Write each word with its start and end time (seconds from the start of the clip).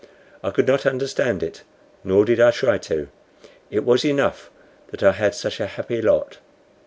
I 0.43 0.49
could 0.49 0.65
not 0.65 0.87
understand 0.87 1.43
it, 1.43 1.61
nor 2.03 2.25
did 2.25 2.39
I 2.39 2.49
try 2.49 2.79
to; 2.89 3.09
it 3.69 3.85
was 3.85 4.03
enough 4.03 4.49
that 4.87 5.03
I 5.03 5.11
had 5.11 5.35
such 5.35 5.59
a 5.59 5.67
happy 5.67 6.01
lot. 6.01 6.39